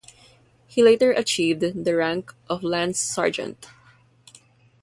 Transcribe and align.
He 0.65 0.81
later 0.81 1.11
achieved 1.11 1.59
the 1.61 1.95
rank 1.95 2.33
of 2.49 2.63
Lance-Sergeant. 2.63 3.67